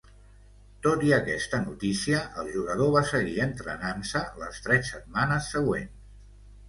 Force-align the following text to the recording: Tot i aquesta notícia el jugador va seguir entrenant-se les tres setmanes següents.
Tot 0.85 1.03
i 1.07 1.11
aquesta 1.17 1.59
notícia 1.65 2.21
el 2.43 2.49
jugador 2.55 2.91
va 2.95 3.05
seguir 3.11 3.37
entrenant-se 3.45 4.23
les 4.45 4.59
tres 4.67 4.91
setmanes 4.97 5.53
següents. 5.59 6.09